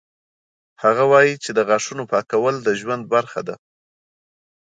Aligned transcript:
هغه 0.83 1.03
وایي 1.11 1.33
چې 1.43 1.49
د 1.57 1.59
غاښونو 1.67 2.03
پاکول 2.13 2.55
د 2.61 2.69
ژوند 2.79 3.03
برخه 3.13 3.41
ده. 3.47 3.55